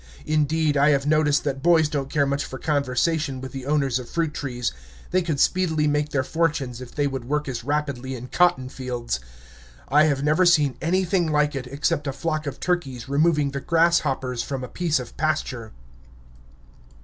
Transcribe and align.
Indeed, 0.25 0.77
I 0.77 0.89
have 0.89 1.05
noticed 1.05 1.43
that 1.43 1.61
boys 1.61 1.87
don't 1.87 2.09
care 2.09 2.25
much 2.25 2.43
for 2.43 2.57
conversation 2.57 3.39
with 3.39 3.51
the 3.51 3.67
owners 3.67 3.99
of 3.99 4.09
fruit 4.09 4.33
trees. 4.33 4.71
They 5.11 5.21
could 5.21 5.39
speedily 5.39 5.85
make 5.85 6.09
their 6.09 6.23
fortunes 6.23 6.81
if 6.81 6.95
they 6.95 7.05
would 7.05 7.25
work 7.25 7.47
as 7.47 7.63
rapidly 7.63 8.15
in 8.15 8.25
cotton 8.29 8.67
fields. 8.69 9.19
I 9.89 10.05
have 10.05 10.23
never 10.23 10.43
seen 10.43 10.75
anything 10.81 11.31
like 11.31 11.53
it, 11.53 11.67
except 11.67 12.07
a 12.07 12.13
flock 12.13 12.47
of 12.47 12.59
turkeys 12.59 13.07
removing 13.07 13.51
the 13.51 13.61
grasshoppers 13.61 14.41
from 14.41 14.63
a 14.63 14.67
piece 14.67 14.99
of 14.99 15.15
pasture. 15.17 15.71